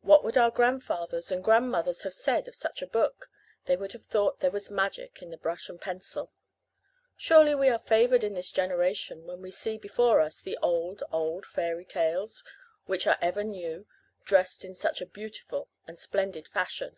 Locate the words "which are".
12.86-13.18